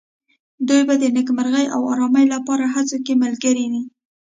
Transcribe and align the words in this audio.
دوی 0.67 0.81
به 0.87 0.95
د 1.01 1.03
نېکمرغۍ 1.15 1.65
او 1.75 1.81
آرامۍ 1.93 2.25
لپاره 2.33 2.63
هڅو 2.73 2.97
کې 3.05 3.13
ملګري 3.23 3.65
وي. 3.71 3.83